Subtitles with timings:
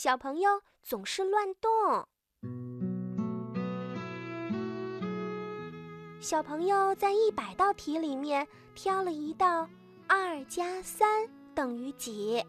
[0.00, 2.06] 小朋友总是乱动。
[6.20, 8.46] 小朋友在一百道题里面
[8.76, 9.68] 挑了一道
[10.06, 12.40] 二加三等于几，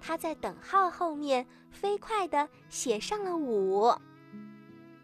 [0.00, 3.92] 他在等号后面飞快地写上了五。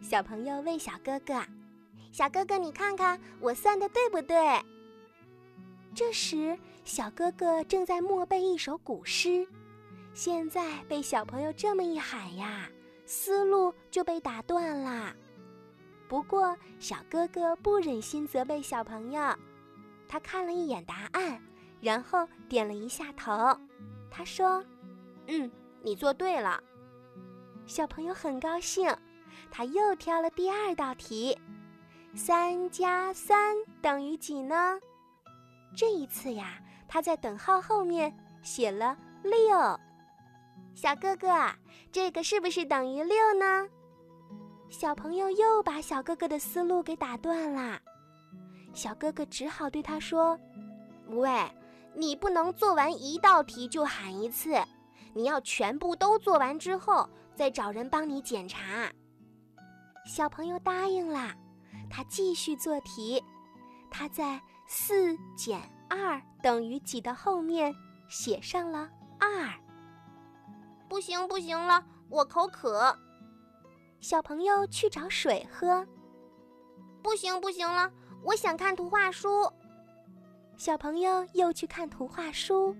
[0.01, 1.33] 小朋友问小哥哥
[2.13, 4.37] ：“小哥哥，你看看我算的对不对？”
[5.93, 9.45] 这时，小哥哥正在默背一首古诗，
[10.13, 12.69] 现在被小朋友这么一喊呀，
[13.05, 15.15] 思路就被打断了。
[16.07, 19.21] 不过，小哥哥不忍心责备小朋友，
[20.09, 21.41] 他看了一眼答案，
[21.79, 23.31] 然后点了一下头。
[24.09, 24.63] 他说
[25.27, 25.49] ：“嗯，
[25.81, 26.61] 你做对了。”
[27.65, 28.93] 小朋友很高兴，
[29.49, 31.39] 他又挑了第二道题
[32.13, 34.77] ：“三加三等于几呢？”
[35.73, 39.79] 这一次呀，他在等号后面写了六。
[40.73, 41.27] 小哥哥，
[41.91, 43.67] 这个是不是等于六呢？
[44.69, 47.79] 小朋友又把小哥哥的思路给打断了，
[48.73, 50.39] 小哥哥只好对他说
[51.11, 51.29] ：“喂，
[51.93, 54.55] 你不能做完一道题就喊一次，
[55.13, 58.89] 你要全部都做完之后再找人帮你检查。”
[60.07, 61.35] 小朋友答应了，
[61.89, 63.21] 他继续做题，
[63.91, 67.75] 他在“四减二等于几”的后面
[68.09, 69.53] 写上了二。
[70.91, 72.93] 不行不行了，我口渴。
[74.01, 75.87] 小朋友去找水喝。
[77.01, 77.89] 不行不行了，
[78.25, 79.49] 我想看图画书。
[80.57, 82.75] 小朋友又去看图画书。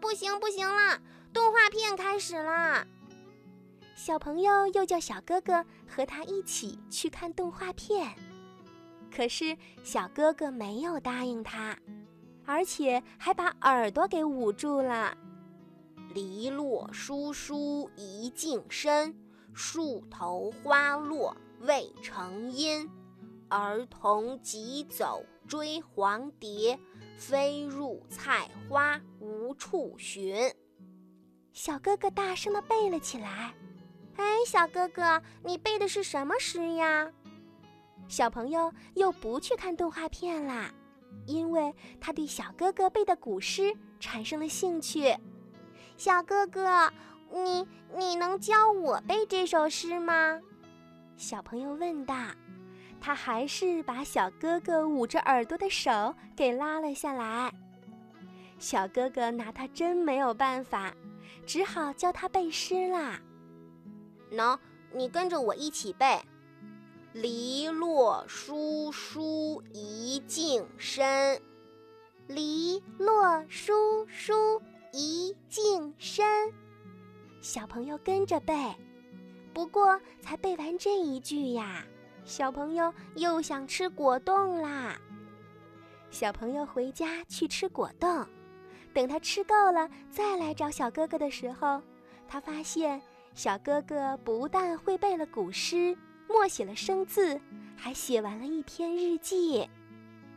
[0.00, 0.98] 不行不行了，
[1.30, 2.82] 动画片开始啦。
[3.94, 8.08] 小朋友又叫小哥哥和他一起去看动画片，
[9.14, 9.54] 可是
[9.84, 11.76] 小哥哥没有答应他，
[12.46, 15.14] 而且还把耳朵给捂住了。
[16.18, 19.16] 篱落疏疏一径深。
[19.54, 22.88] 树头花落未成阴，
[23.48, 26.76] 儿童急走追黄蝶，
[27.16, 30.36] 飞入菜花无处寻。
[31.52, 33.54] 小哥哥大声地背了起来。
[34.16, 37.10] 哎，小哥哥，你背的是什么诗呀？
[38.08, 40.72] 小朋友又不去看动画片啦，
[41.26, 45.16] 因为他对小哥哥背的古诗产生了兴趣。
[45.98, 46.90] 小哥哥。
[47.30, 50.40] 你你能教我背这首诗吗？
[51.16, 52.14] 小朋友问道。
[53.00, 57.52] 他还是把小哥哥捂着耳朵的手给拉了下来。
[58.58, 60.92] 小哥哥拿他真没有办法，
[61.46, 63.20] 只好教他背诗啦。
[64.32, 64.58] 喏，
[64.92, 66.20] 你跟着我一起背：
[67.12, 71.40] 篱落疏疏一径深，
[72.26, 74.60] 篱落疏疏
[74.92, 75.77] 一径
[76.18, 76.52] 真。
[77.40, 78.52] 小朋友跟着背，
[79.54, 81.84] 不过才背完这一句呀，
[82.24, 84.98] 小朋友又想吃果冻啦。
[86.10, 88.26] 小朋友回家去吃果冻，
[88.92, 91.80] 等他吃够了，再来找小哥哥的时候，
[92.26, 93.00] 他发现
[93.32, 95.96] 小哥哥不但会背了古诗，
[96.26, 97.40] 默写了生字，
[97.76, 99.70] 还写完了一篇日记。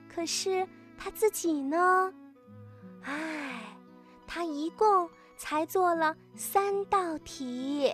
[0.07, 2.13] 可是他自己呢？
[3.01, 3.75] 唉，
[4.27, 5.09] 他一共。
[5.41, 7.91] 才做了三道题。